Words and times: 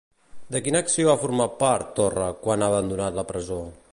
De 0.55 0.61
quina 0.67 0.79
acció 0.85 1.11
ha 1.11 1.17
format 1.25 1.53
part, 1.59 1.93
Torra, 2.01 2.31
quan 2.47 2.65
ha 2.65 2.73
abandonat 2.73 3.21
la 3.23 3.29
presó? 3.33 3.63